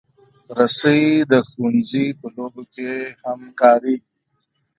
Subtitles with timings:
[0.57, 4.09] رسۍ د ښوونځي په لوبو کې هم کارېږي.